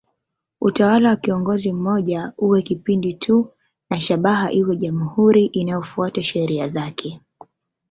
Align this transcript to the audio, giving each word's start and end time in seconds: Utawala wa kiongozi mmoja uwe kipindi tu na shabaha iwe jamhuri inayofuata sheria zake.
Utawala 0.61 1.09
wa 1.09 1.15
kiongozi 1.15 1.71
mmoja 1.73 2.33
uwe 2.37 2.61
kipindi 2.61 3.13
tu 3.13 3.51
na 3.89 3.99
shabaha 3.99 4.51
iwe 4.51 4.75
jamhuri 4.75 5.45
inayofuata 5.45 6.23
sheria 6.23 6.67
zake. 6.67 7.19